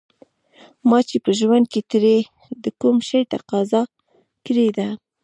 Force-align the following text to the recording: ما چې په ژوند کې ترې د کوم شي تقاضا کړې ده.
ما 0.89 0.99
چې 1.09 1.17
په 1.25 1.31
ژوند 1.39 1.65
کې 1.71 1.81
ترې 1.91 2.17
د 2.63 2.65
کوم 2.81 2.97
شي 3.07 3.19
تقاضا 3.33 3.81
کړې 4.45 4.67
ده. 4.77 4.87